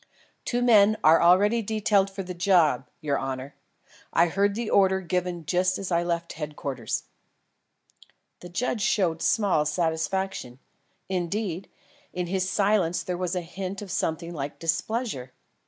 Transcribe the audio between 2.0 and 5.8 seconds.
for the job, your honour. I heard the order given just